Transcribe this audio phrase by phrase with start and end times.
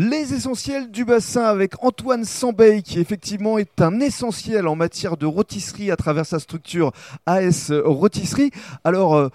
[0.00, 5.26] Les essentiels du bassin avec Antoine Sambey qui effectivement est un essentiel en matière de
[5.26, 6.92] rôtisserie à travers sa structure
[7.26, 8.52] AS Rôtisserie.
[8.84, 9.28] Alors euh,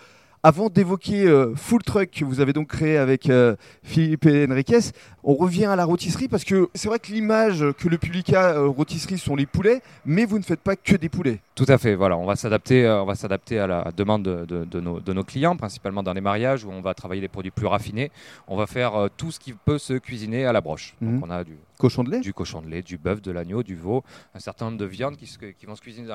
[0.45, 4.79] avant d'évoquer euh, Full Truck que vous avez donc créé avec euh, Philippe Henriquez,
[5.23, 8.55] on revient à la rôtisserie parce que c'est vrai que l'image que le public a
[8.55, 11.39] euh, rôtisserie sont les poulets, mais vous ne faites pas que des poulets.
[11.55, 11.95] Tout à fait.
[11.95, 14.99] Voilà, on va s'adapter, euh, on va s'adapter à la demande de, de- de nos,
[14.99, 18.11] de nos clients, principalement dans les mariages où on va travailler des produits plus raffinés.
[18.49, 20.95] On va faire tout ce qui peut se cuisiner à la broche.
[20.99, 21.19] Mhm.
[21.21, 21.53] Donc on a du,
[21.83, 24.65] Cochon de lait du cochon de lait, du bœuf, de l'agneau, du veau, un certain
[24.67, 26.07] nombre de viandes qui, se- qui vont se cuisiner.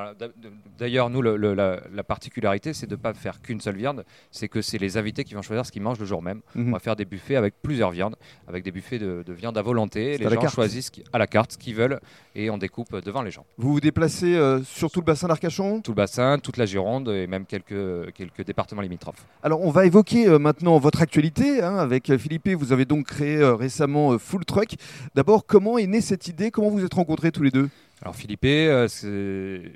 [0.78, 4.04] D'ailleurs, nous, le- le- la, la particularité, c'est de ne pas faire qu'une seule viande,
[4.30, 6.40] c'est que c'est les invités qui vont choisir ce qu'ils mangent le jour même.
[6.54, 6.68] Mhm.
[6.68, 9.62] On va faire des buffets avec plusieurs viandes, avec des buffets de, de viande à
[9.62, 10.16] volonté.
[10.16, 10.54] Les gens carte.
[10.54, 12.00] choisissent à la carte ce qu'ils veulent
[12.34, 13.44] et on découpe devant les gens.
[13.58, 15.82] Vous vous déplacez euh, sur tout le bassin d'Arcachon?
[15.82, 19.26] Tout le bassin, toute la Gironde et même quelques, quelques départements limitrophes.
[19.42, 22.48] Alors on va évoquer euh, maintenant votre actualité hein, avec euh, Philippe.
[22.48, 24.76] Vous avez donc créé euh, récemment euh, Full Truck.
[25.14, 26.50] D'abord, comment est née cette idée?
[26.50, 27.68] Comment vous êtes rencontrés tous les deux?
[28.02, 28.86] Alors Philippe, euh,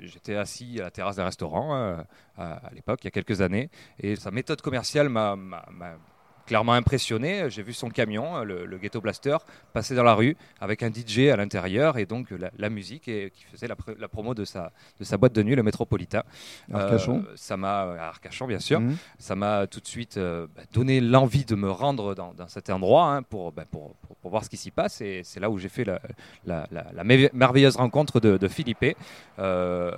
[0.03, 1.97] j'étais assis à la terrasse d'un restaurant euh,
[2.37, 5.35] à, à l'époque, il y a quelques années, et sa méthode commerciale m'a
[6.45, 7.49] clairement impressionné.
[7.49, 9.37] J'ai vu son camion, euh, le, le Ghetto Blaster,
[9.71, 13.31] passer dans la rue avec un DJ à l'intérieur et donc la, la musique et,
[13.33, 16.23] qui faisait la, pr- la promo de sa, de sa boîte de nuit, le Métropolitain.
[16.73, 17.23] Arcachon.
[17.27, 18.81] Euh, ça m'a Arcachon bien sûr.
[18.81, 18.97] Mhm.
[19.19, 22.69] Ça m'a tout de suite euh, bah, donné l'envie de me rendre dans, dans cet
[22.69, 24.99] endroit hein, pour, bah, pour, pour- pour voir ce qui s'y passe.
[25.01, 25.99] Et c'est là où j'ai fait la,
[26.47, 28.95] la- la- la merve- merveilleuse rencontre de, de Philippe.
[29.37, 29.91] Euh,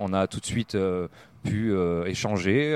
[0.00, 1.06] on a tout de suite euh,
[1.44, 2.72] pu euh, échanger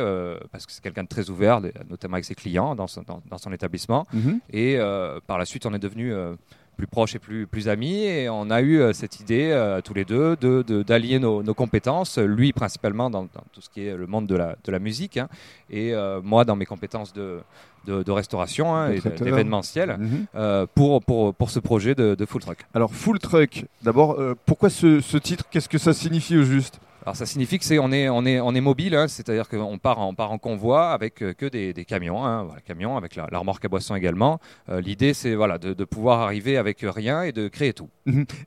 [0.52, 3.38] parce que c'est quelqu'un de très ouvert, notamment avec ses clients dans son, dans- dans
[3.38, 4.06] son établissement.
[4.12, 4.40] Mhm.
[4.52, 4.78] Et
[5.26, 6.36] par la suite, on est devenus euh,
[6.76, 8.02] plus proches et plus, plus amis.
[8.04, 11.42] Et on a eu euh, cette idée, euh, tous les deux, de- de- d'allier nos,
[11.42, 12.18] nos compétences.
[12.18, 15.16] Lui, principalement dans, dans tout ce qui est le monde de la, de la musique.
[15.16, 15.28] hein,
[15.70, 17.40] et euh, moi, dans mes compétences de,
[17.86, 19.96] de, de restauration hein, De et d'événementiel.
[19.98, 20.26] Mhm.
[20.34, 22.58] euh, pour, pour, pour ce projet de, de Full Truck.
[22.74, 25.44] Alors Full Truck, d'abord, euh, pourquoi ce, ce titre?
[25.50, 26.78] Qu'est-ce que ça signifie au juste?
[27.04, 29.78] Alors ça signifie que c'est on est on est on est mobile, hein, c'est-à-dire qu'on
[29.78, 32.96] part en, on part en convoi avec euh, que des, des camions, hein, voilà, camions
[32.96, 34.38] avec la, la remorque à boisson également.
[34.68, 37.88] Euh, L'idée c'est voilà de, de pouvoir arriver avec rien et de créer tout.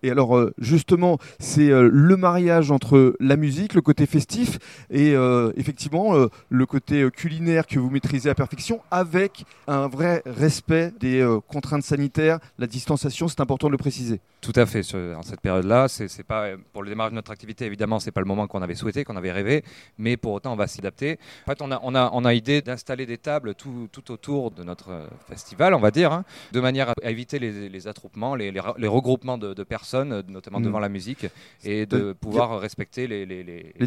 [0.04, 4.58] Et alors euh, justement, c'est le mariage entre la musique, le côté festif
[4.90, 6.14] et euh, effectivement
[6.50, 11.84] le côté culinaire que vous maîtrisez à perfection avec un vrai respect des euh, contraintes
[11.84, 14.22] sanitaires, la distanciation, c'est important de le préciser.
[14.40, 14.84] Tout à fait.
[14.84, 18.22] Sur- en cette période-là, c'est pas pour le démarrage de notre activité évidemment, c'est pas
[18.22, 19.64] le moment qu'on avait souhaité, qu'on avait rêvé,
[19.98, 21.18] mais pour autant on va s'adapter.
[21.48, 24.52] En fait, on a on a on a idée d'installer des tables tout, tout autour
[24.52, 28.36] de notre euh, festival, on va dire, hein, de manière à éviter les, les attroupements,
[28.36, 30.66] les, les ra- les regroupements de, de personnes, notamment Mhm.
[30.66, 31.26] devant la musique,
[31.64, 33.26] et de pouvoir respecter les,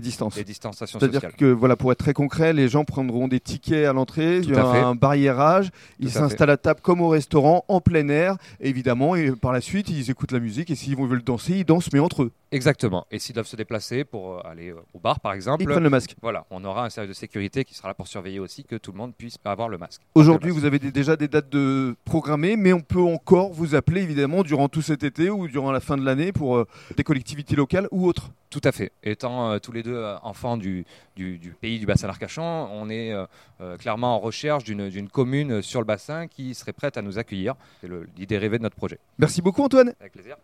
[0.01, 0.37] distances.
[0.37, 3.93] les distanciations C'est-à-dire que voilà, pour être très concret, les gens prendront des tickets à
[3.93, 6.19] l'entrée, il y aura un barriérage, ils Tout fait.
[6.19, 10.11] s'installent à table comme au restaurant, en plein air, évidemment, et par la suite, ils
[10.11, 12.33] écoutent la musique, et s'ils veulent danser, ils dansent, mais entre eux.
[12.51, 13.07] Exactement.
[13.11, 15.83] Et s'ils doivent se déplacer pour euh, aller euh, au bar, par exemple, Ils prennent
[15.83, 16.15] le masque.
[16.23, 18.93] voilà, on aura un service de sécurité qui sera là pour surveiller aussi que tout
[18.93, 20.03] le monde puisse avoir le masque.
[20.15, 24.43] Aujourd'hui, vous avez déjà des dates de programmées, mais on peut encore vous appeler évidemment
[24.43, 26.67] durant tout cet été ou durant la fin de l'année pour euh,
[26.97, 28.31] des collectivités locales ou autres.
[28.51, 28.93] Tout à fait.
[29.03, 30.85] Étant euh, tous les deux enfants du,
[31.17, 32.43] du, du pays du bassin d'Arcachon,
[32.73, 37.03] on est euh, clairement en recherche d'une commune sur le bassin qui serait prête à
[37.03, 37.55] nous accueillir.
[37.81, 38.99] C'est l'idée rêvée de notre projet.
[39.19, 39.93] Merci beaucoup Antoine.
[40.01, 40.37] Avec plaisir.